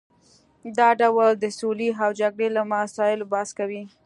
دا 0.77 0.89
ډول 0.99 1.29
د 1.37 1.45
سولې 1.59 1.89
او 2.03 2.09
جګړې 2.21 2.47
له 2.55 2.61
مسایلو 2.73 3.29
بحث 3.33 3.49
کوي 3.59 3.83